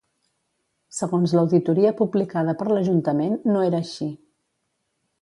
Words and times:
Segons 0.99 1.35
l'auditoria 1.39 1.93
publicada 2.01 2.57
per 2.63 2.69
l'Ajuntament, 2.75 3.39
no 3.55 3.63
era 3.71 3.85
així. 3.87 4.13